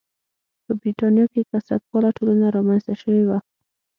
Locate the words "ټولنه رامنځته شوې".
2.17-3.23